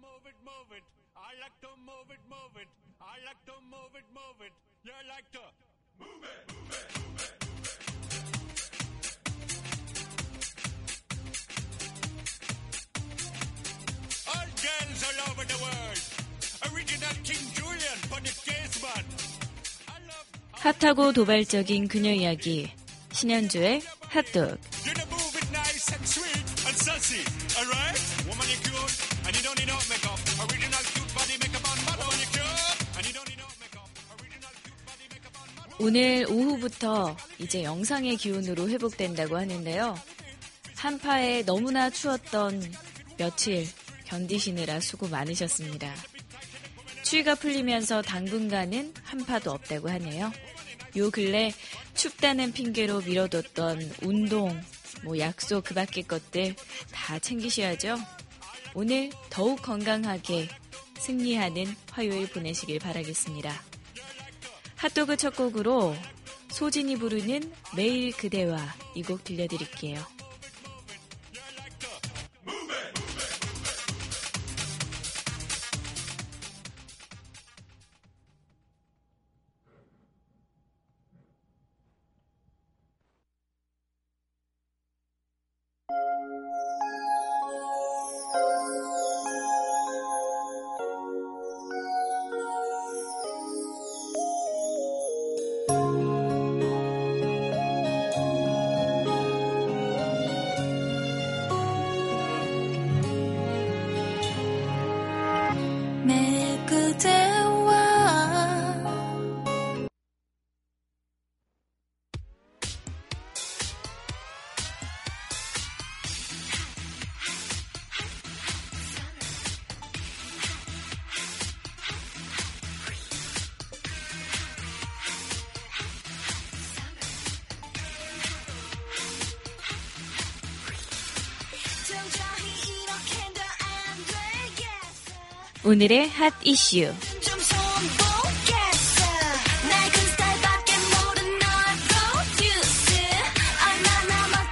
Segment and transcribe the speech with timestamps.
[0.00, 0.84] move it, move it.
[1.16, 2.68] I like to move it, move it.
[3.00, 4.52] I like to move it, move it.
[4.84, 5.42] You like to
[5.98, 8.38] move it, move it, move it.
[14.28, 16.00] All girls all over the world.
[16.72, 19.04] Original King Julian, Bonnie Caseman.
[19.88, 22.72] I love 핫하고 도발적인 그녀 이야기
[23.12, 24.57] 신현주의 핫도그
[35.88, 39.98] 오늘 오후부터 이제 영상의 기온으로 회복된다고 하는데요.
[40.76, 42.62] 한파에 너무나 추웠던
[43.16, 43.66] 며칠
[44.04, 45.94] 견디시느라 수고 많으셨습니다.
[47.02, 50.30] 추위가 풀리면서 당분간은 한파도 없다고 하네요.
[50.98, 51.54] 요 근래
[51.94, 54.60] 춥다는 핑계로 미뤄뒀던 운동,
[55.04, 56.54] 뭐 약속 그 밖의 것들
[56.92, 57.96] 다 챙기셔야죠.
[58.74, 60.48] 오늘 더욱 건강하게
[60.98, 63.67] 승리하는 화요일 보내시길 바라겠습니다.
[64.78, 65.94] 핫도그 첫 곡으로
[66.50, 68.58] 소진이 부르는 매일 그대와
[68.94, 69.98] 이 곡 들려드릴게요.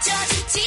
[0.03, 0.61] 질지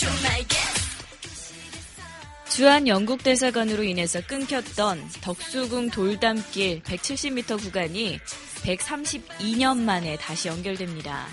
[0.00, 2.04] 좀 알겠어.
[2.48, 8.20] 주한 영국 대사관으로 인해서 끊겼던 덕수궁 돌담길 170m 구간이
[8.62, 11.26] 132년 만에 다시 연결됩니다.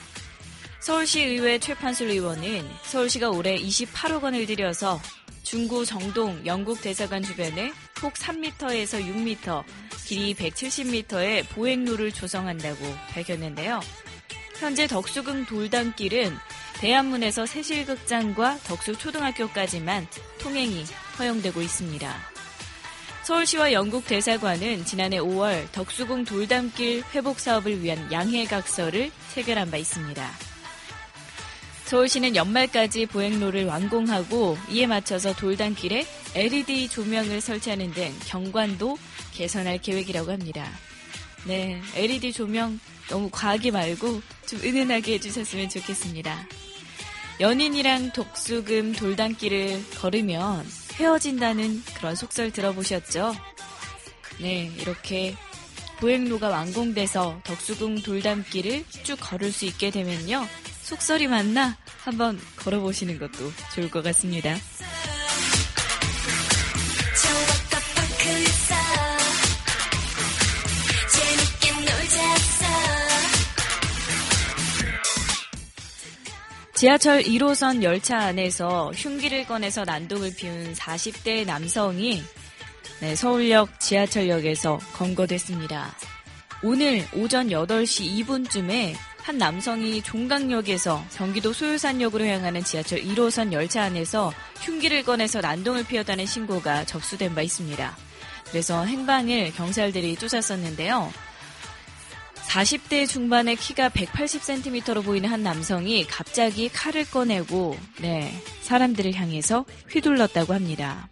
[0.80, 5.00] 서울시 의회 최판술 의원은 서울시가 올해 28억 원을 들여서
[5.44, 7.72] 중구 정동 영국 대사관 주변에
[8.04, 9.64] 폭 3m에서 6m,
[10.04, 13.80] 길이 170m의 보행로를 조성한다고 밝혔는데요.
[14.60, 16.36] 현재 덕수궁 돌담길은
[16.82, 20.06] 대한문에서 세실극장과 덕수초등학교까지만
[20.42, 20.84] 통행이
[21.18, 22.14] 허용되고 있습니다.
[23.24, 30.53] 서울시와 영국 대사관은 지난해 5월 덕수궁 돌담길 회복 사업을 위한 양해각서를 체결한 바 있습니다.
[31.94, 38.98] 서울시는 연말까지 보행로를 완공하고 이에 맞춰서 돌담길에 LED 조명을 설치하는 등 경관도
[39.32, 40.68] 개선할 계획이라고 합니다.
[41.46, 46.48] 네, LED 조명 너무 과하게 말고 좀 은은하게 해주셨으면 좋겠습니다.
[47.40, 53.36] 연인이랑 독수금 돌담길을 걸으면 헤어진다는 그런 속설 들어보셨죠?
[54.42, 55.36] 네, 이렇게
[56.00, 60.48] 보행로가 완공돼서 덕수궁 돌담길을 쭉 걸을 수 있게 되면요.
[60.94, 61.76] 속설이 맞나?
[62.04, 64.56] 한번 걸어보시는 것도 좋을 것 같습니다.
[76.76, 82.22] 지하철 1호선 열차 안에서 흉기를 꺼내서 난동을 피운 40대 남성이
[83.00, 85.96] 네, 서울역 지하철역에서 검거됐습니다.
[86.62, 95.04] 오늘 오전 8시 2분쯤에 한 남성이 종강역에서 경기도 소요산역으로 향하는 지하철 1호선 열차 안에서 흉기를
[95.04, 97.98] 꺼내서 난동을 피웠다는 신고가 접수된 바 있습니다.
[98.50, 101.12] 그래서 행방을 경찰들이 쫓았었는데요.
[102.36, 111.10] 40대 중반의 키가 180cm로 보이는 한 남성이 갑자기 칼을 꺼내고 네, 사람들을 향해서 휘둘렀다고 합니다.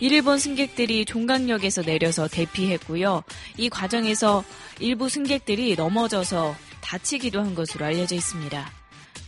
[0.00, 3.22] 이를 본 승객들이 종강역에서 내려서 대피했고요.
[3.56, 4.44] 이 과정에서
[4.78, 8.70] 일부 승객들이 넘어져서 다치기도 한 것으로 알려져 있습니다.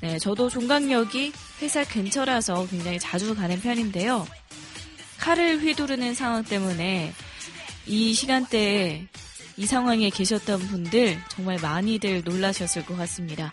[0.02, 1.32] 네, 저도 종강역이
[1.62, 4.26] 회사 근처라서 굉장히 자주 가는 편인데요.
[5.18, 7.12] 칼을 휘두르는 상황 때문에
[7.86, 9.06] 이 시간대에
[9.56, 13.50] 이 상황에 계셨던 분들 정말 많이들 놀라셨을 것 같습니다.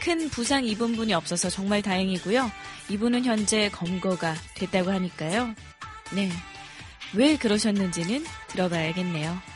[0.00, 2.50] 큰 부상 입은 분이 없어서 정말 다행이고요.
[2.88, 5.54] 이분은 현재 검거가 됐다고 하니까요.
[6.12, 6.30] 네.
[7.14, 9.49] 왜 그러셨는지는 들어봐야겠네요.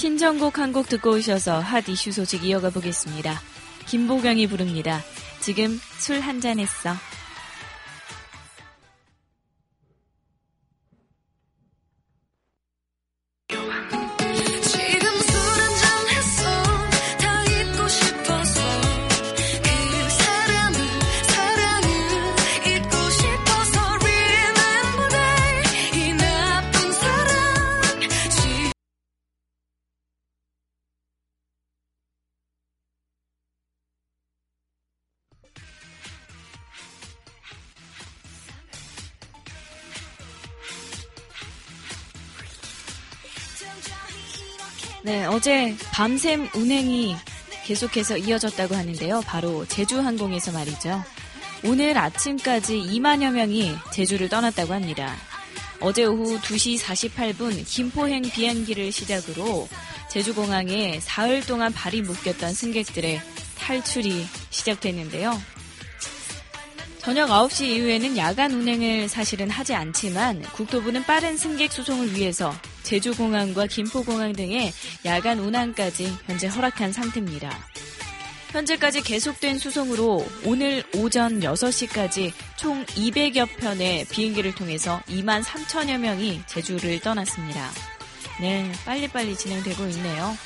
[0.00, 3.38] 신청곡 한 곡 듣고 오셔서 핫 이슈 소식 이어가 보겠습니다.
[3.86, 5.02] 김보경이 부릅니다.
[5.40, 6.94] 지금 술 한 잔 했어.
[45.40, 47.16] 어제 밤샘 운행이
[47.64, 49.22] 계속해서 이어졌다고 하는데요.
[49.24, 51.02] 바로 제주항공에서 말이죠.
[51.64, 55.16] 오늘 아침까지 2만여 명이 제주를 떠났다고 합니다.
[55.80, 59.66] 어제 오후 2시 48분 김포행 비행기를 시작으로
[60.10, 63.22] 제주공항에 사흘 동안 발이 묶였던 승객들의
[63.56, 65.40] 탈출이 시작됐는데요.
[66.98, 74.32] 저녁 9시 이후에는 야간 운행을 사실은 하지 않지만 국토부는 빠른 승객 수송을 위해서 제주공항과 김포공항
[74.32, 74.72] 등의
[75.04, 77.50] 야간 운항까지 현재 허락한 상태입니다.
[78.50, 86.98] 현재까지 계속된 수송으로 오늘 오전 6시까지 총 200여 편의 비행기를 통해서 2만 3천여 명이 제주를
[87.00, 87.70] 떠났습니다.
[88.40, 90.36] 네, 빨리빨리 진행되고 있네요.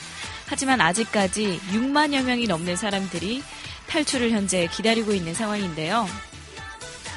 [0.47, 3.43] 하지만 아직까지 6만여 명이 넘는 사람들이
[3.87, 6.07] 탈출을 현재 기다리고 있는 상황인데요.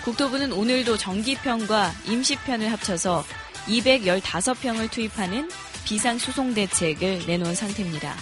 [0.05, 3.25] 국토부는 오늘도 정기편과 임시편을 합쳐서
[3.67, 5.49] 215평을 투입하는
[5.85, 8.15] 비상수송 대책을 내놓은 상태입니다.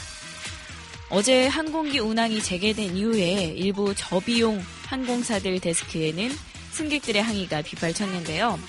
[1.09, 6.31] 어제 항공기 운항이 재개된 이후에 일부 저비용 항공사들 데스크에는
[6.71, 8.59] 승객들의 항의가 빗발쳤는데요.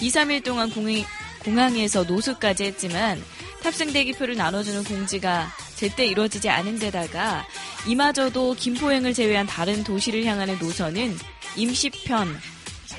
[0.00, 1.02] 2, 3일 동안 공항,
[1.40, 3.22] 공항에서 노숙까지 했지만
[3.62, 7.46] 탑승 대기표를 나눠주는 공지가 제때 이루어지지 않은 데다가
[7.86, 11.16] 이마저도 김포행을 제외한 다른 도시를 향하는 노선은
[11.56, 12.38] 임시편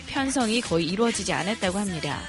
[0.08, 2.20] 편성이 거의 이루어지지 않았다고 합니다.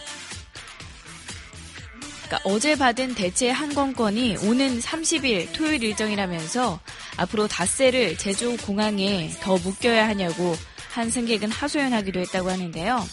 [2.33, 6.81] 그러니까 어제 받은 대체 항공권이 오는 30일 토요일 일정이라면서
[7.19, 10.57] 앞으로 닷새를 제주 공항에 더 묵겨야 하냐고
[10.93, 13.07] 한 승객은 하소연하기도 했다고 하는데요.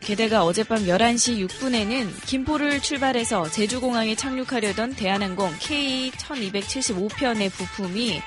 [0.00, 8.20] 게다가 어젯밤 11시 6분에는 김포를 출발해서 제주공항에 착륙하려던 대한항공 K1275편의 부품이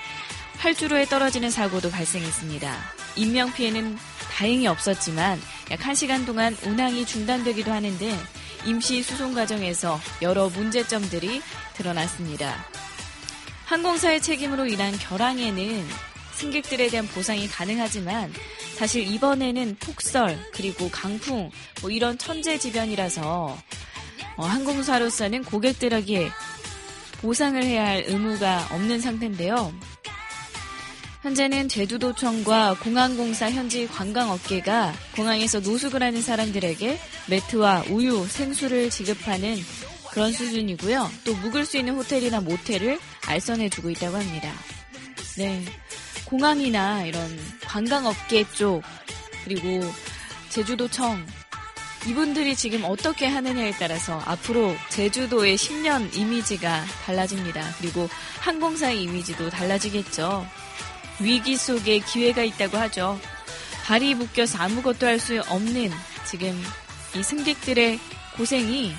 [0.58, 2.76] 활주로에 떨어지는 사고도 발생했습니다.
[3.18, 3.96] 인명피해는
[4.32, 5.40] 다행히 없었지만
[5.70, 8.18] 약 1시간 동안 운항이 중단되기도 하는데
[8.66, 11.42] 임시 수송 과정에서 여러 문제점들이
[11.76, 12.66] 드러났습니다.
[13.66, 15.86] 항공사의 책임으로 인한 결항에는
[16.34, 18.32] 승객들에 대한 보상이 가능하지만
[18.76, 21.50] 사실 이번에는 폭설 그리고 강풍
[21.82, 23.58] 뭐 이런 천재지변이라서
[24.38, 26.30] 어, 항공사로서는 고객들에게
[27.22, 29.74] 보상을 해야 할 의무가 없는 상태인데요.
[31.26, 37.00] 현재는 제주도청과 공항공사 현지 관광업계가 공항에서 노숙을 하는 사람들에게
[37.32, 39.58] 매트와 우유, 생수를 지급하는
[40.12, 41.10] 그런 수준이고요.
[41.24, 44.54] 또 묵을 수 있는 호텔이나 모텔을 알선해주고 있다고 합니다.
[45.38, 45.66] 네.
[46.26, 48.84] 공항이나 이런 관광업계 쪽,
[49.46, 49.84] 그리고
[50.50, 51.26] 제주도청,
[52.06, 57.64] 이분들이 지금 어떻게 하느냐에 따라서 앞으로 제주도의 10년 이미지가 달라집니다.
[57.80, 58.08] 그리고
[58.42, 60.46] 항공사의 이미지도 달라지겠죠.
[61.20, 63.20] 위기 속에 기회가 있다고 하죠.
[63.86, 65.92] 발이 묶여서 아무것도 할 수 없는
[66.30, 66.62] 지금
[67.16, 68.00] 이 승객들의
[68.36, 68.94] 고생이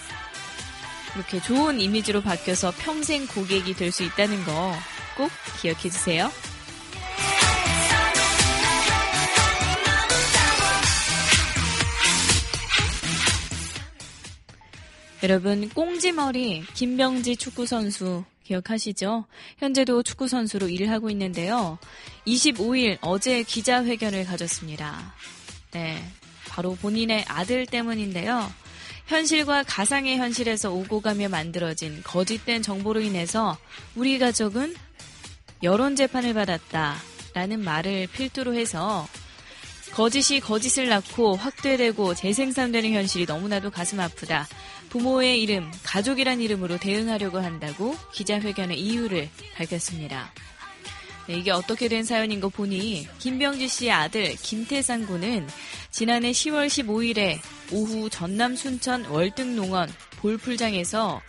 [1.15, 4.75] 이렇게 좋은 이미지로 바뀌어서 평생 고객이 될 수 있다는 거
[5.17, 5.31] 꼭
[5.63, 6.31] 기억해 주세요.
[15.23, 19.27] 여러분 꽁지머리 김병지 축구 선수 기억하시죠?
[19.59, 21.79] 현재도 축구 선수로 일을 하고 있는데요.
[22.27, 25.15] 25일 어제 기자회견을 가졌습니다.
[25.73, 26.03] 네,
[26.49, 28.51] 바로 본인의 아들 때문인데요.
[29.07, 33.57] 현실과 가상의 현실에서 오고 가며 만들어진 거짓된 정보로 인해서
[33.95, 34.75] 우리 가족은
[35.63, 36.97] 여론 재판을 받았다
[37.35, 39.07] 라는 말을 필두로 해서
[39.93, 44.47] 거짓이 거짓을 낳고 확대되고 재생산되는 현실이 너무나도 가슴 아프다.
[44.89, 50.33] 부모의 이름, 가족이란 이름으로 대응하려고 한다고 기자회견의 이유를 밝혔습니다.
[51.29, 55.49] 네, 이게 어떻게 된 사연인 거 보니 김병지 씨의 아들 김태상 군은
[55.91, 57.39] 지난해 10월 15일에
[57.73, 61.21] 오후 전남 순천 월등농원 볼풀장에서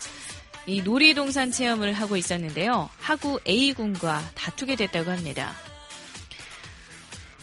[0.68, 2.90] 이 놀이동산 체험을 하고 있었는데요.
[3.00, 5.56] 하구 A군과 다투게 됐다고 합니다.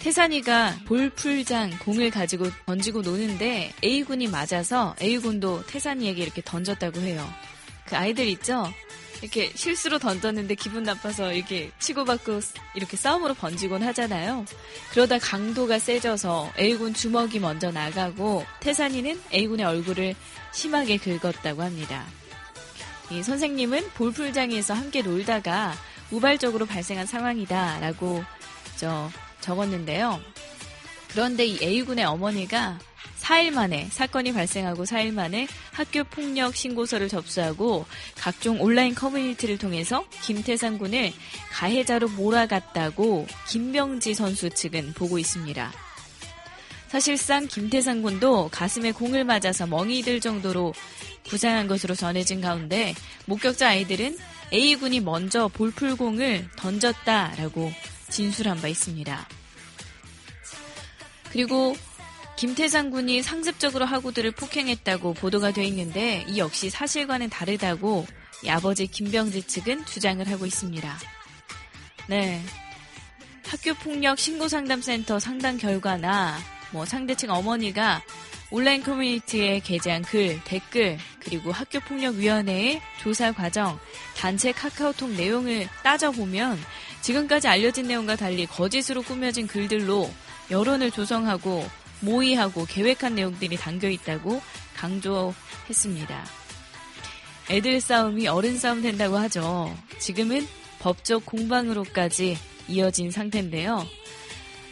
[0.04, 7.26] 태산이가 볼풀장 공을 가지고 던지고 노는데 A군이 맞아서 A군도 태산이에게 이렇게 던졌다고 해요.
[7.86, 8.70] 그 아이들 있죠?
[9.22, 12.40] 이렇게 실수로 던졌는데 기분 나빠서 이렇게 치고받고
[12.74, 14.44] 이렇게 싸움으로 번지곤 하잖아요.
[14.90, 20.14] 그러다 강도가 세져서 A군 주먹이 먼저 나가고 태산이는 A군의 얼굴을
[20.52, 22.04] 심하게 긁었다고 합니다.
[23.10, 25.72] 이 선생님은 볼풀장에서 함께 놀다가
[26.10, 28.22] 우발적으로 발생한 상황이다라고
[28.76, 29.08] 저
[29.44, 30.20] 적었는데요.
[31.10, 32.78] 그런데 이 A군의 어머니가
[33.20, 37.86] 4일 만에 사건이 발생하고 4일 만에 학교 폭력 신고서를 접수하고
[38.16, 41.12] 각종 온라인 커뮤니티를 통해서 김태상 군을
[41.52, 45.72] 가해자로 몰아갔다고 김병지 선수 측은 보고 있습니다.
[46.88, 50.74] 사실상 김태상 군도 가슴에 공을 맞아서 멍이 들 정도로
[51.24, 52.94] 부상한 것으로 전해진 가운데
[53.26, 54.18] 목격자 아이들은
[54.52, 57.72] A군이 먼저 볼풀공을 던졌다라고
[58.10, 59.26] 진술한 바 있습니다.
[61.34, 61.76] 그리고
[62.36, 68.06] 김태상 군이 상습적으로 학우들을 폭행했다고 보도가 돼 있는데 이 역시 사실과는 다르다고
[68.44, 70.96] 이 아버지 김병지 측은 주장을 하고 있습니다.
[72.06, 72.40] 네.
[73.48, 76.38] 학교 폭력 신고 상담센터 상담 결과나
[76.70, 78.00] 뭐 상대층 어머니가
[78.52, 83.80] 온라인 커뮤니티에 게재한 글, 댓글, 그리고 학교 폭력 위원회의 조사 과정,
[84.16, 86.60] 단체 카카오톡 내용을 따져보면
[87.00, 90.08] 지금까지 알려진 내용과 달리 거짓으로 꾸며진 글들로
[90.50, 91.66] 여론을 조성하고
[92.00, 94.42] 모의하고 계획한 내용들이 담겨 있다고
[94.76, 96.24] 강조했습니다.
[97.50, 99.76] 애들 싸움이 어른 싸움 된다고 하죠.
[99.98, 100.46] 지금은
[100.80, 103.86] 법적 공방으로까지 이어진 상태인데요.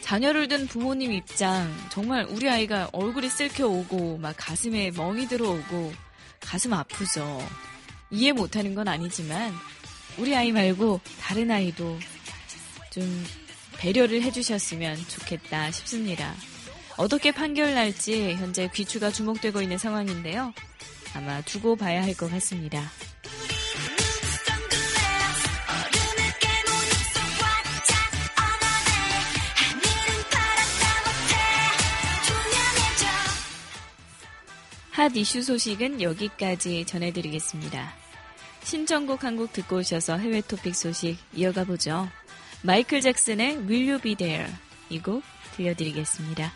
[0.01, 5.93] 자녀를 둔 부모님 입장, 정말 우리 아이가 얼굴이 쓸켜 오고, 막 가슴에 멍이 들어오고,
[6.41, 7.41] 가슴 아프죠.
[8.11, 9.53] 이해 못하는 건 아니지만,
[10.17, 11.97] 우리 아이 말고 다른 아이도
[12.91, 13.25] 좀
[13.83, 16.33] 배려를 해주셨으면 좋겠다 싶습니다.
[16.95, 20.53] 어떻게 판결 날지 현재 귀추가 주목되고 있는 상황인데요.
[21.13, 22.89] 아마 두고 봐야 할 것 같습니다.
[34.91, 37.93] 핫 이슈 소식은 여기까지 전해드리겠습니다.
[38.63, 42.07] 신청곡 한곡 듣고 오셔서 해외 토픽 소식 이어가 보죠.
[42.63, 44.49] 마이클 잭슨의 Will You Be There
[44.89, 45.23] 이 곡
[45.55, 46.51] 들려드리겠습니다.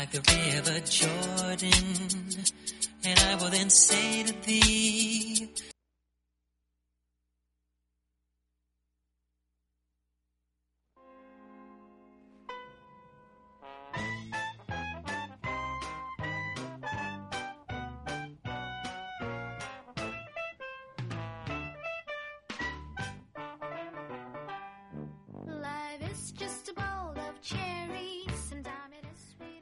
[0.00, 2.44] Like the river Jordan,
[3.04, 5.50] and I will then say to thee,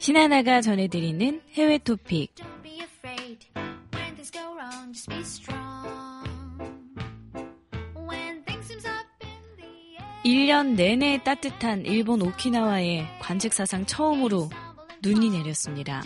[0.09, 3.47] 신하나가 전해드리는 해외 토픽 Don't be afraid
[3.93, 6.25] When things go wrong Just be strong
[7.95, 14.49] When things seems up in the air 1년 내내 따뜻한 일본 오키나와에 관측 사상 처음으로
[15.03, 16.03] 눈이 내렸습니다.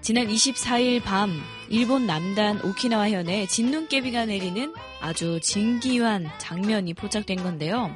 [0.00, 4.72] 지난 24일 밤 일본 남단 오키나와 현에 진눈깨비가 내리는
[5.02, 7.94] 아주 진기한 장면이 포착된 건데요.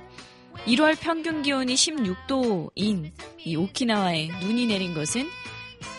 [0.66, 3.12] 1월 평균 기온이 16도인
[3.44, 5.28] 이 오키나와에 눈이 내린 것은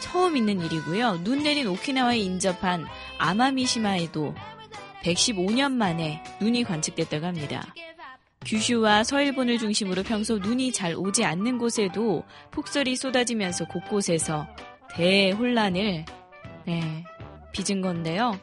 [0.02, 1.24] 처음 있는 일이고요.
[1.24, 2.86] 눈 내린 오키나와에 인접한
[3.20, 4.34] 아마미시마에도
[5.04, 7.76] 115년 만에 눈이 관측됐다고 합니다.
[8.46, 14.48] 규슈와 서일본을 중심으로 평소 눈이 잘 오지 않는 곳에도 폭설이 쏟아지면서 곳곳에서
[14.96, 16.06] 대혼란을
[16.66, 17.04] 네,
[17.52, 18.40] 빚은 건데요.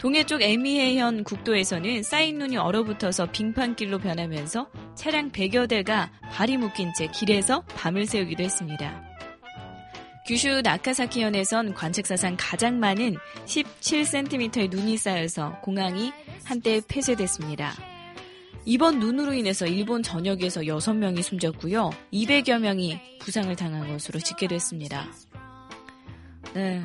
[0.00, 7.06] 동해 쪽 에미해현 국도에서는 쌓인 눈이 얼어붙어서 빙판길로 변하면서 차량 100여 대가 발이 묶인 채
[7.08, 9.04] 길에서 밤을 새우기도 했습니다.
[10.26, 16.12] 규슈 나카사키현에선 관측사상 가장 많은 17cm의 눈이 쌓여서 공항이
[16.44, 17.74] 한때 폐쇄됐습니다.
[18.64, 21.90] 이번 눈으로 인해서 일본 전역에서 6명이 숨졌고요.
[22.10, 25.06] 200여 명이 부상을 당한 것으로 집계됐습니다.
[26.54, 26.82] 네.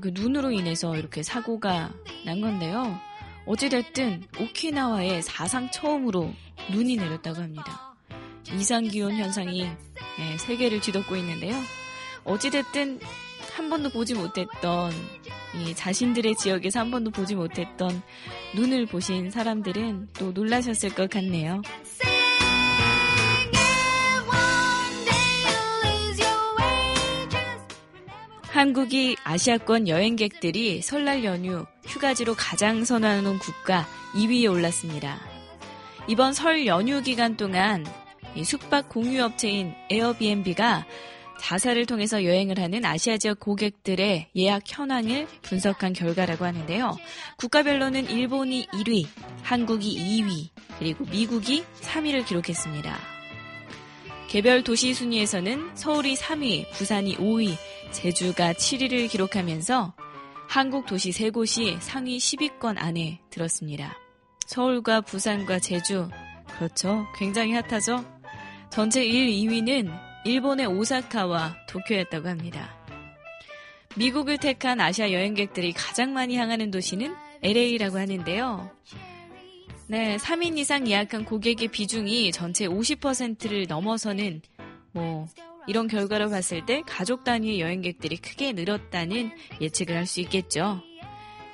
[0.00, 1.92] 그 눈으로 인해서 이렇게 사고가
[2.24, 2.98] 난 건데요.
[3.46, 6.32] 어찌됐든 오키나와에 사상 처음으로
[6.70, 7.94] 눈이 내렸다고 합니다.
[8.52, 11.54] 이상기온 현상이 네, 세계를 뒤덮고 있는데요.
[12.24, 13.00] 어찌됐든
[13.54, 14.92] 한 번도 보지 못했던
[15.54, 18.02] 이 자신들의 지역에서 한 번도 보지 못했던
[18.54, 21.60] 눈을 보신 사람들은 또 놀라셨을 것 같네요.
[28.62, 35.18] 한국이 아시아권 여행객들이 설날 연휴 휴가지로 가장 선호하는 국가 2위에 올랐습니다.
[36.06, 37.84] 이번 설 연휴 기간 동안
[38.36, 40.86] 이 숙박 공유업체인 에어비앤비가
[41.40, 46.96] 자사를 통해서 여행을 하는 아시아 지역 고객들의 예약 현황을 분석한 결과라고 하는데요.
[47.38, 49.08] 국가별로는 일본이 1위,
[49.42, 52.96] 한국이 2위, 그리고 미국이 3위를 기록했습니다.
[54.28, 57.56] 개별 도시 순위에서는 서울이 3위, 부산이 5위,
[57.92, 59.94] 제주가 7위를 기록하면서
[60.48, 63.96] 한국 도시 3곳이 상위 10위권 안에 들었습니다.
[64.46, 66.08] 서울과 부산과 제주,
[66.58, 67.06] 그렇죠.
[67.16, 68.04] 굉장히 핫하죠?
[68.70, 69.90] 전체 1, 2위는
[70.24, 72.74] 일본의 오사카와 도쿄였다고 합니다.
[73.96, 78.70] 미국을 택한 아시아 여행객들이 가장 많이 향하는 도시는 LA라고 하는데요.
[79.88, 84.40] 네, 3인 이상 예약한 고객의 비중이 전체 50%를 넘어서는
[84.92, 85.26] 뭐
[85.66, 90.82] 이런 결과를 봤을 때 가족 단위의 여행객들이 크게 늘었다는 예측을 할 수 있겠죠.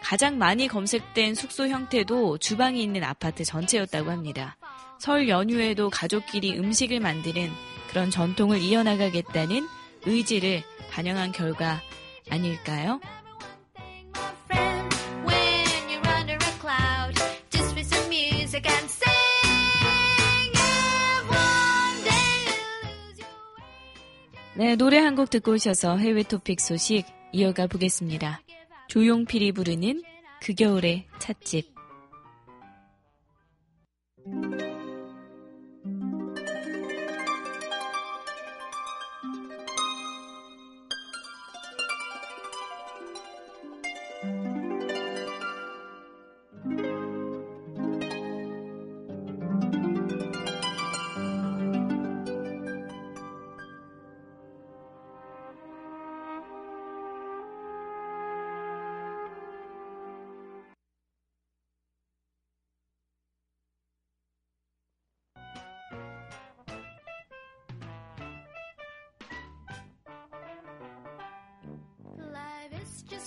[0.03, 4.57] 가장 많이 검색된 숙소 형태도 주방이 있는 아파트 전체였다고 합니다.
[4.99, 7.51] 설 연휴에도 가족끼리 음식을 만드는
[7.91, 9.67] 그런 전통을 이어나가겠다는
[10.07, 11.81] 의지를 반영한 결과
[12.31, 13.01] 아닐까요?
[24.59, 28.41] 네, 노래 한 곡 듣고 오셔서 해외 토픽 소식 이어가 보겠습니다.
[28.89, 30.03] 조용필이 부르는
[30.43, 31.73] 그 겨울의 찻집.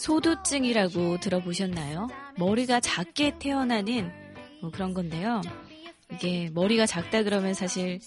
[0.02, 2.10] 소두증이라고 들어보셨나요?
[2.36, 4.12] 머리가 작게 태어나는
[4.60, 5.42] 뭐 그런 건데요.
[6.12, 8.00] 이게 머리가 작다 그러면 사실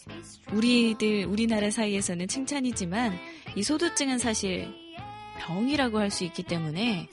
[0.52, 3.16] 우리들 우리나라 사이에서는 칭찬이지만
[3.54, 4.74] 이 소두증은 사실
[5.38, 7.08] 병이라고 할 수 있기 때문에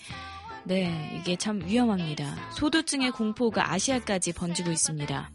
[0.63, 2.49] 네 이게 참 위험합니다.
[2.53, 5.29] 소두증의 공포가 아시아까지 번지고 있습니다.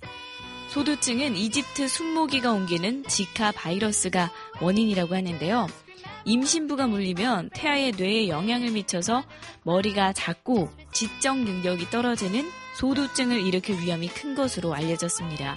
[0.71, 5.69] 소두증은 이집트 순모기가 옮기는 지카 바이러스가 원인이라고 하는데요.
[6.27, 9.25] 임신부가 물리면 태아의 뇌에 영향을 미쳐서
[9.63, 15.55] 머리가 작고 지적 능력이 떨어지는 소두증을 일으킬 위험이 큰 것으로 알려졌습니다.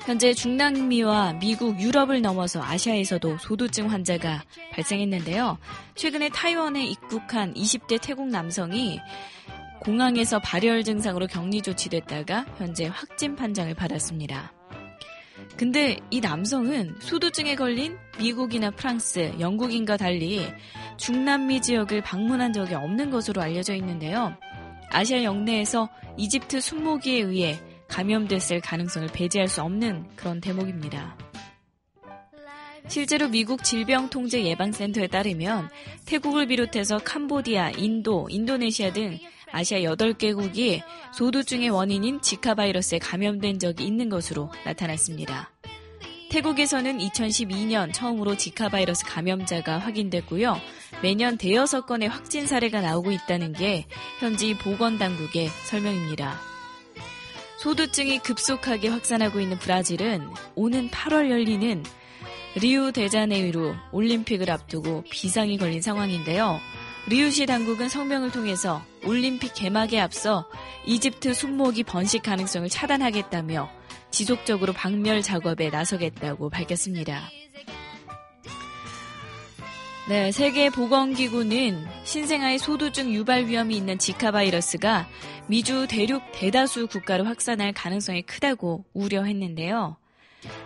[0.00, 5.58] 현재 중남미와 미국, 유럽을 넘어서 아시아에서도 소두증 환자가 발생했는데요.
[5.94, 8.98] 최근에 타이완에 입국한 20대 태국 남성이
[9.80, 14.59] 공항에서 발열 증상으로 격리 조치됐다가 현재 확진 판정을 받았습니다.
[15.56, 20.46] 근데 이 남성은 소두증에 걸린 미국이나 프랑스, 영국인과 달리
[20.96, 24.34] 중남미 지역을 방문한 적이 없는 것으로 알려져 있는데요.
[24.90, 27.58] 아시아 영내에서 이집트 순모기에 의해
[27.88, 31.16] 감염됐을 가능성을 배제할 수 없는 그런 대목입니다.
[32.88, 35.68] 실제로 미국 질병통제예방센터에 따르면
[36.06, 39.18] 태국을 비롯해서 캄보디아, 인도, 인도네시아 등
[39.52, 40.82] 아시아 8개국이
[41.12, 45.50] 소두증의 원인인 지카 바이러스에 감염된 적이 있는 것으로 나타났습니다.
[46.30, 50.60] 태국에서는 2012년 처음으로 지카 바이러스 감염자가 확인됐고요.
[51.02, 53.86] 매년 대여섯 건의 확진 사례가 나오고 있다는 게
[54.20, 56.38] 현지 보건당국의 설명입니다.
[57.58, 61.82] 소두증이 급속하게 확산하고 있는 브라질은 오는 8월 열리는
[62.54, 66.58] 리우 데자네이루 올림픽을 앞두고 비상이 걸린 상황인데요.
[67.06, 70.48] 리우시 당국은 성명을 통해서 올림픽 개막에 앞서
[70.86, 73.70] 이집트 순모기 번식 가능성을 차단하겠다며
[74.10, 77.30] 지속적으로 박멸 작업에 나서겠다고 밝혔습니다.
[80.08, 85.06] 네, 세계보건기구는 신생아의 소두증 유발 위험이 있는 지카 바이러스가
[85.46, 89.99] 미주 대륙 대다수 국가로 확산할 가능성이 크다고 우려했는데요.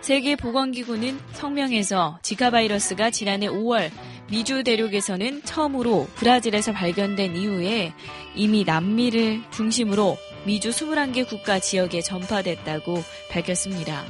[0.01, 3.91] 세계보건기구는 성명에서 지카 바이러스가 지난해 5월
[4.29, 7.93] 미주 대륙에서는 처음으로 브라질에서 발견된 이후에
[8.35, 12.97] 이미 남미를 중심으로 미주 21개 국가 지역에 전파됐다고
[13.31, 14.03] 밝혔습니다.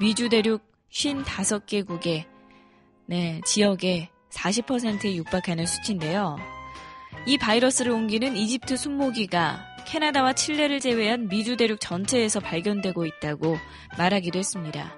[0.00, 2.24] 미주 대륙 55개국의
[3.06, 6.36] 네, 지역의 40%에 육박하는 수치인데요.
[7.26, 13.56] 이 바이러스를 옮기는 이집트 순모기가 캐나다와 칠레를 제외한 미주 대륙 전체에서 발견되고 있다고
[13.98, 14.94] 말하기도 했습니다.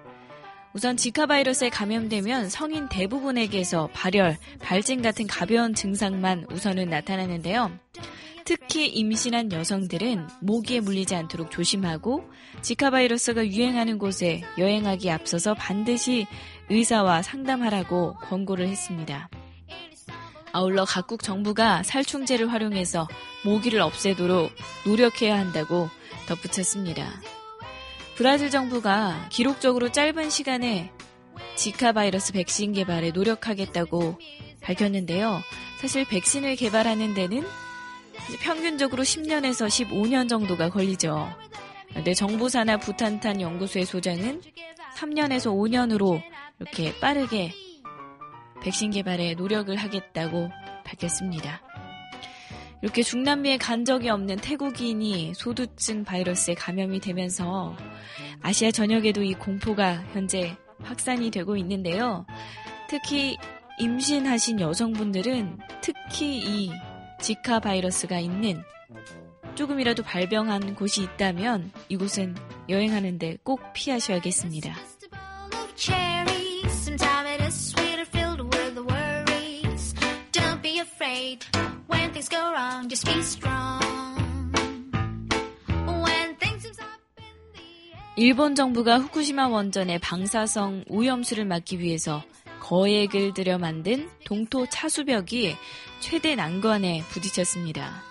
[0.72, 7.72] 우선 지카 바이러스에 감염되면 성인 대부분에게서 발열, 발진 같은 가벼운 증상만 우선은 나타나는데요.
[8.44, 12.30] 특히 임신한 여성들은 모기에 물리지 않도록 조심하고
[12.62, 16.26] 지카 바이러스가 유행하는 곳에 여행하기 앞서서 반드시
[16.68, 19.30] 의사와 상담하라고 권고를 했습니다.
[20.56, 23.06] 아울러 각국 정부가 살충제를 활용해서
[23.44, 24.50] 모기를 없애도록
[24.86, 25.90] 노력해야 한다고
[26.26, 27.20] 덧붙였습니다.
[28.14, 30.90] 브라질 정부가 기록적으로 짧은 시간에
[31.56, 34.18] 지카 바이러스 백신 개발에 노력하겠다고
[34.62, 35.42] 밝혔는데요.
[35.78, 37.46] 사실 백신을 개발하는 데는
[38.40, 41.28] 평균적으로 10년에서 15년 정도가 걸리죠.
[41.92, 44.40] 근데 정부사나 부탄탄 연구소의 소장은
[44.96, 46.22] 3년에서 5년으로
[46.58, 47.52] 이렇게 빠르게
[48.62, 50.50] 백신 개발에 노력을 하겠다고
[50.84, 51.62] 밝혔습니다.
[52.82, 57.76] 이렇게 중남미에 간 적이 없는 태국인이 소두증 바이러스에 감염이 되면서
[58.42, 62.26] 아시아 전역에도 이 공포가 현재 확산이 되고 있는데요.
[62.88, 63.36] 특히
[63.78, 66.70] 임신하신 여성분들은 특히 이
[67.20, 68.62] 지카 바이러스가 있는
[69.54, 72.36] 조금이라도 발병한 곳이 있다면 이곳은
[72.68, 74.76] 여행하는데 꼭 피하셔야겠습니다.
[82.56, 82.88] Wrong.
[82.88, 83.76] Just be strong.
[88.18, 92.22] 일본 정부가 후쿠시마 원전의 방사성 오염수를 막기 위해서
[92.60, 95.54] 거액을 들여 만든 동토 차수벽이
[96.00, 98.02] 최대 난관에 부딪혔습니다.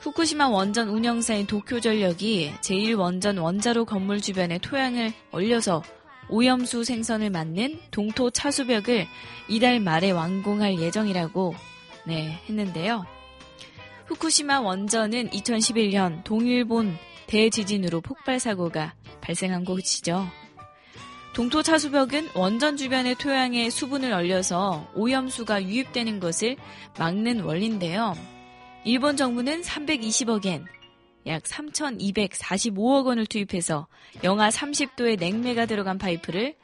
[0.00, 5.82] 후쿠시마 원전 운영사인 도쿄전력이 제1원전 원자로 건물 주변의 토양을 얼려서
[6.30, 9.06] 오염수 생선을 막는 동토 차수벽을
[9.46, 11.54] 이달 말에 완공할 예정이라고
[12.06, 13.04] 네, 했는데요.
[14.06, 20.26] 후쿠시마 원전은 2011년 동일본 대지진으로 폭발 사고가 발생한 곳이죠.
[21.34, 26.56] 동토 차수벽은 원전 주변의 토양에 수분을 얼려서 오염수가 유입되는 것을
[26.98, 28.14] 막는 원리인데요.
[28.84, 30.66] 일본 정부는 320억 엔,
[31.26, 33.86] 약 3,245억 원을 투입해서
[34.24, 36.56] 영하 30도의 냉매가 들어간 파이프를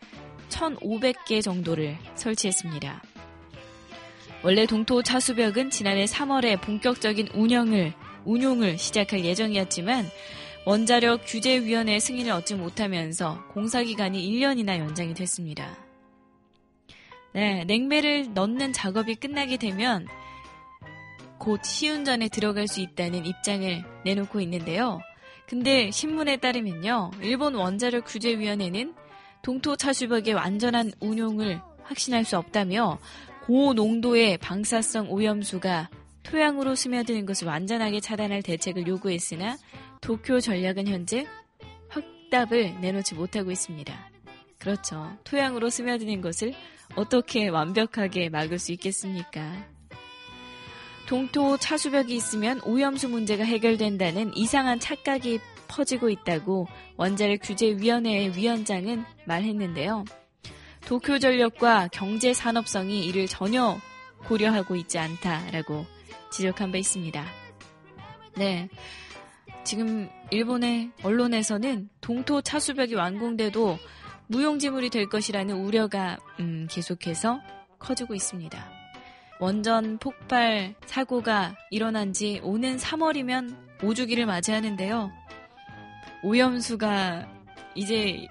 [0.51, 3.03] 1,500개 정도를 설치했습니다.
[4.45, 7.93] 원래 동토 차수벽은 지난해 3월에 본격적인 운영을
[8.25, 10.07] 운용을 시작할 예정이었지만
[10.65, 15.77] 원자력 규제위원회 승인을 얻지 못하면서 공사 기간이 1년이나 연장이 됐습니다.
[17.33, 20.07] 네, 냉매를 넣는 작업이 끝나게 되면
[21.39, 25.01] 곧 시운전에 들어갈 수 있다는 입장을 내놓고 있는데요.
[25.49, 27.11] 근데 신문에 따르면요.
[27.23, 28.95] 일본 원자력 규제위원회는
[29.43, 32.99] 동토 차수벽의 완전한 운용을 확신할 수 없다며
[33.49, 35.89] 고농도의 방사성 오염수가
[36.23, 39.57] 토양으로 스며드는 것을 완전하게 차단할 대책을 요구했으나
[40.03, 41.27] 도쿄 전략은 현재
[41.89, 44.11] 확답을 내놓지 못하고 있습니다.
[44.59, 45.17] 그렇죠.
[45.25, 46.53] 토양으로 스며드는 것을
[46.95, 49.67] 어떻게 완벽하게 막을 수 있겠습니까?
[51.09, 56.67] 동토 차수벽이 있으면 오염수 문제가 해결된다는 이상한 착각이 퍼지고 있다고
[56.99, 60.05] 원자력 규제위원회의 위원장은 말했는데요.
[60.87, 63.79] 도쿄전력과 경제산업성이 이를 전혀
[64.25, 65.87] 고려하고 있지 않다라고
[66.31, 67.25] 지적한 바 있습니다.
[68.37, 68.69] 네.
[69.65, 73.79] 지금 일본의 언론에서는 동토 차수벽이 완공돼도
[74.29, 77.41] 무용지물이 될 것이라는 우려가 음, 계속해서
[77.79, 78.79] 커지고 있습니다.
[79.41, 85.13] 원전 폭발 사고가 일어난 지 오는 3월이면 5주기를 맞이하는데요.
[86.25, 87.29] 오염수가
[87.75, 88.27] 이제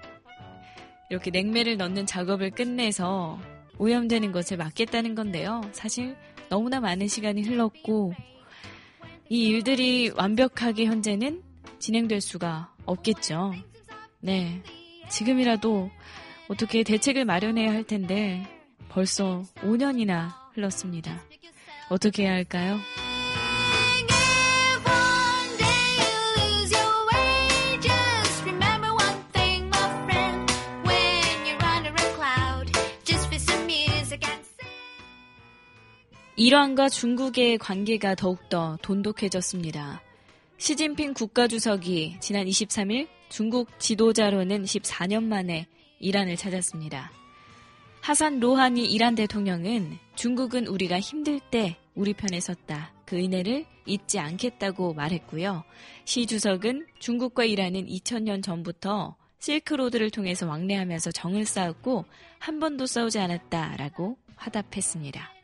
[1.10, 3.40] 이렇게 냉매를 넣는 작업을 끝내서
[3.78, 5.62] 오염되는 것을 막겠다는 건데요.
[5.72, 6.16] 사실
[6.48, 8.14] 너무나 많은 시간이 흘렀고
[9.28, 11.42] 이 일들이 완벽하게 현재는
[11.78, 13.54] 진행될 수가 없겠죠.
[14.20, 14.62] 네.
[15.10, 15.90] 지금이라도
[16.48, 18.46] 어떻게 대책을 마련해야 할 텐데
[18.88, 21.22] 벌써 5년이나 흘렀습니다.
[21.90, 22.78] 어떻게 해야 할까요?
[36.40, 40.00] 이란과 중국의 관계가 더욱더 돈독해졌습니다.
[40.56, 45.66] 시진핑 국가주석이 지난 23일 중국 지도자로는 14년 만에
[45.98, 47.10] 이란을 찾았습니다.
[48.02, 52.92] 하산 로하니 이란 대통령은 중국은 우리가 힘들 때 우리 편에 섰다.
[53.04, 55.64] 그 은혜를 잊지 않겠다고 말했고요.
[56.04, 62.04] 시 주석은 중국과 이란은 2000년 전부터 실크로드를 통해서 왕래하면서 정을 쌓았고
[62.38, 65.37] 한 번도 싸우지 않았다라고 화답했습니다.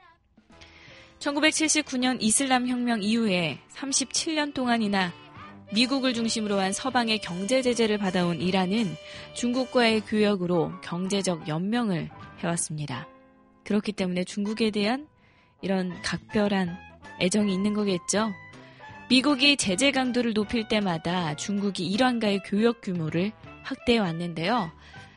[1.24, 5.12] 1979년 이슬람 혁명 이후에 37년 동안이나
[5.72, 8.94] 미국을 중심으로 한 서방의 경제 제재를 받아온 이란은
[9.32, 12.10] 중국과의 교역으로 경제적 연명을
[12.40, 13.08] 해왔습니다.
[13.64, 15.08] 그렇기 때문에 중국에 대한
[15.62, 16.76] 이런 각별한
[17.20, 18.30] 애정이 있는 거겠죠.
[19.08, 23.32] 미국이 제재 강도를 높일 때마다 중국이 이란과의 교역 규모를
[23.62, 24.70] 확대해 왔는데요.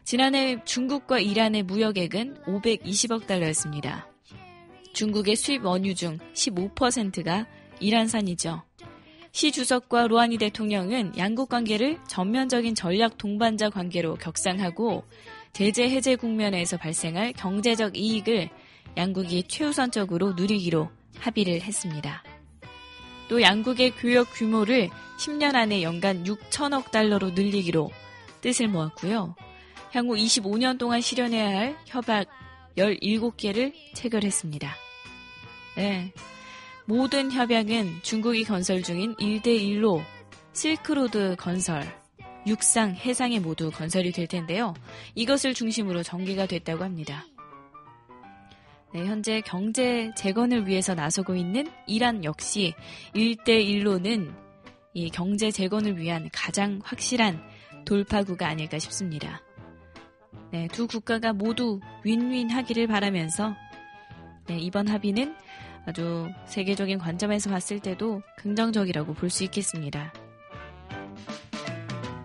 [0.06, 4.07] 지난해 중국과 이란의 무역액은 520억 달러였습니다.
[4.98, 7.46] 중국의 수입 원유 중 15%가
[7.80, 8.64] 이란산이죠.
[9.32, 15.04] 시 주석과 로하니 대통령은 양국 관계를 전면적인 전략 동반자 관계로 격상하고
[15.54, 18.50] 제재 해제 국면에서 발생할 경제적 이익을
[18.98, 22.24] 양국이 최우선적으로 누리기로 합의를 했습니다.
[23.30, 27.92] 또 양국의 교역 규모를 10년 안에 연간 6천억 달러로 늘리기로
[28.42, 29.36] 뜻을 모았고요.
[29.92, 32.28] 향후 25년 동안 실현해야 할 협약
[32.76, 34.87] 17개를 체결했습니다.
[35.78, 36.12] 네.
[36.86, 40.02] 모든 협약은 중국이 건설 중인 1대1로
[40.52, 41.84] 실크로드 건설,
[42.48, 44.74] 육상, 해상에 모두 건설이 될 텐데요.
[45.14, 47.28] 이것을 중심으로 전개가 됐다고 합니다.
[48.92, 52.74] 네, 현재 경제 재건을 위해서 나서고 있는 이란 역시
[53.14, 54.34] 일대일로는
[54.96, 57.40] 이 경제 재건을 위한 가장 확실한
[57.86, 59.44] 돌파구가 아닐까 싶습니다.
[60.52, 63.56] 네, 두 국가가 모두 윈윈 하기를 바라면서
[64.48, 65.36] 네, 이번 합의는
[65.88, 70.14] 아주 세계적인 관점에서 봤을 때도 긍정적이라고 볼 수 있겠습니다.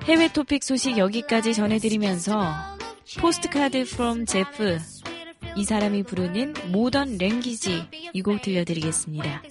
[0.05, 2.42] 해외 토픽 소식 여기까지 전해드리면서
[3.21, 4.79] Postcards from Jeff
[5.57, 9.42] 이 사람이 부르는 Modern Language 이 곡 들려드리겠습니다.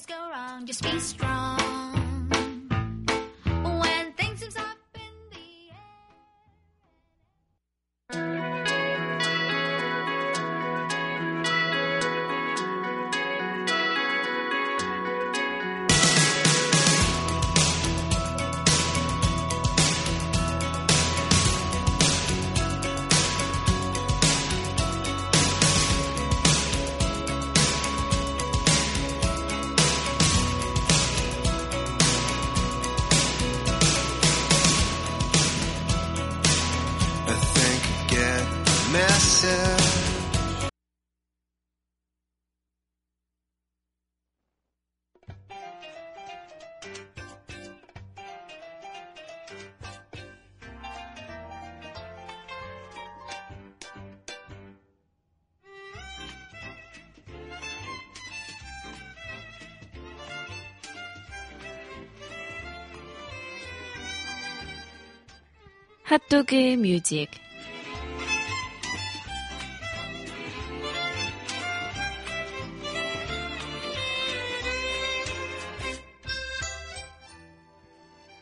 [66.11, 67.29] 핫도그 뮤직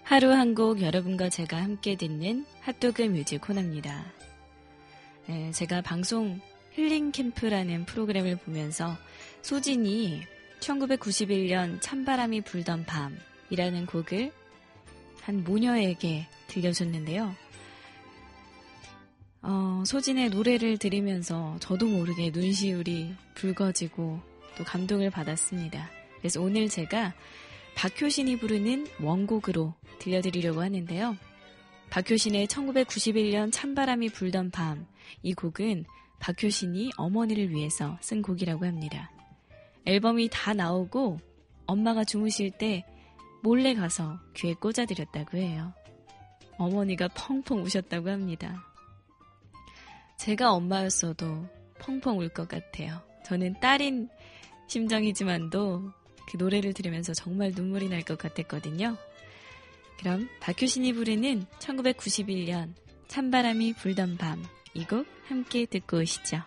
[0.01, 4.03] 하루 한 곡 여러분과 제가 함께 듣는 핫도그 뮤직 코너입니다.
[5.27, 8.97] 네, 제가 방송 힐링 캠프라는 프로그램을 보면서
[9.43, 10.23] 소진이
[10.60, 14.32] 1991년 찬바람이 불던 밤이라는 곡을
[15.21, 17.48] 한 모녀에게 들려줬는데요.
[19.41, 24.19] 어, 소진의 노래를 들으면서 저도 모르게 눈시울이 붉어지고
[24.58, 25.89] 또 감동을 받았습니다.
[26.17, 27.13] 그래서 오늘 제가
[27.75, 31.15] 박효신이 부르는 원곡으로 들려드리려고 하는데요.
[31.89, 34.86] 박효신의 1991년 찬바람이 불던 밤,
[35.23, 35.86] 이 곡은
[36.19, 39.10] 박효신이 어머니를 위해서 쓴 곡이라고 합니다.
[39.86, 41.19] 앨범이 다 나오고
[41.65, 42.86] 엄마가 주무실 때
[43.41, 45.73] 몰래 가서 귀에 꽂아드렸다고 해요.
[46.58, 48.68] 어머니가 펑펑 우셨다고 합니다.
[50.19, 51.47] 제가 엄마였어도
[51.79, 53.01] 펑펑 울 것 같아요.
[53.25, 54.10] 저는 딸인
[54.67, 55.91] 심정이지만도
[56.29, 58.97] 그 노래를 들으면서 정말 눈물이 날 것 같았거든요.
[59.99, 62.73] 그럼 박효신이 부르는 1991년
[63.08, 64.43] 찬바람이 불던 밤
[64.75, 66.38] 이 곡 함께 듣고 오시죠.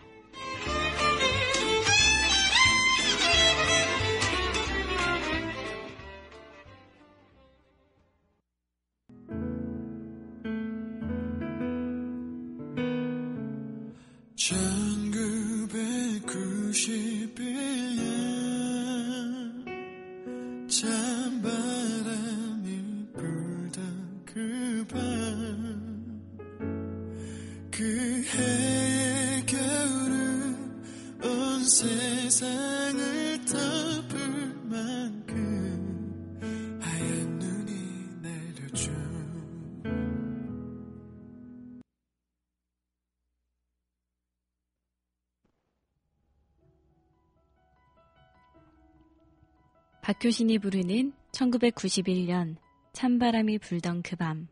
[50.03, 52.57] 박효신이 부르는 1991년
[52.93, 54.47] 찬바람이 불던 그 밤.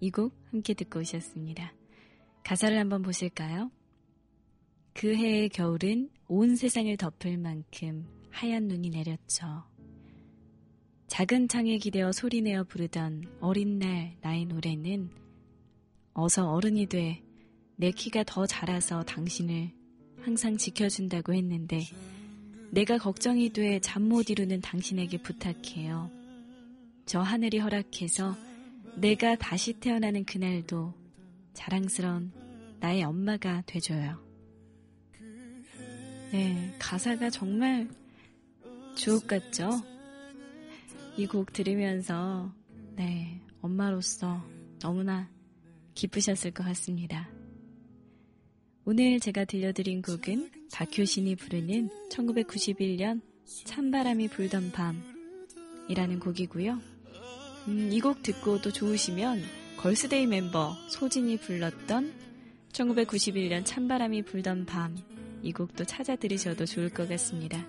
[0.00, 1.72] 이 곡 함께 듣고 오셨습니다.
[2.44, 3.70] 가사를 한번 보실까요?
[4.92, 9.64] 그 해의 겨울은 온 세상을 덮을 만큼 하얀 눈이 내렸죠.
[11.06, 15.10] 작은 창에 기대어 소리내어 부르던 어린 날 나의 노래는
[16.12, 17.22] 어서 어른이 돼
[17.78, 19.70] 내 키가 더 자라서 당신을
[20.22, 21.80] 항상 지켜준다고 했는데
[22.70, 26.10] 내가 걱정이 돼 잠 못 이루는 당신에게 부탁해요.
[27.06, 28.36] 저 하늘이 허락해서
[28.96, 30.92] 내가 다시 태어나는 그날도
[31.54, 32.32] 자랑스러운
[32.80, 34.20] 나의 엄마가 돼줘요.
[36.32, 37.88] 네, 가사가 정말
[38.96, 39.70] 주옥 같죠?
[41.16, 42.52] 이 곡 들으면서,
[42.96, 44.44] 네, 엄마로서
[44.80, 45.30] 너무나
[45.94, 47.30] 기쁘셨을 것 같습니다.
[48.84, 53.20] 오늘 제가 들려드린 곡은 박효신이 부르는 1991년
[53.64, 56.80] 찬바람이 불던 밤이라는 곡이고요.
[57.68, 59.42] 음, 이 곡 듣고 또 좋으시면
[59.78, 62.12] 걸스데이 멤버 소진이 불렀던
[62.72, 64.96] 1991년 찬바람이 불던 밤
[65.42, 67.64] 이 곡도 찾아 들으셔도 좋을 것 같습니다.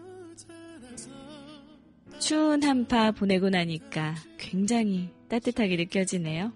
[2.19, 6.53] 추운 한파 보내고 나니까 굉장히 따뜻하게 느껴지네요.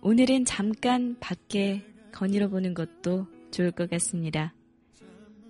[0.00, 4.54] 오늘은 잠깐 밖에 거닐어 보는 것도 좋을 것 같습니다.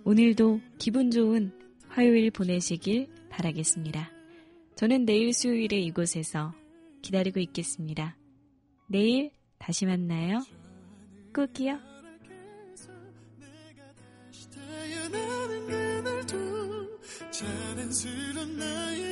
[0.04, 1.52] 오늘도 기분 좋은
[1.88, 4.10] 화요일 보내시길 바라겠습니다.
[4.74, 6.52] 저는 내일 수요일에 이곳에서
[7.02, 8.16] 기다리고 있겠습니다.
[8.88, 10.40] 내일 다시 만나요.
[11.32, 11.78] 꼭이요.
[17.30, 19.11] 자랑스런 나의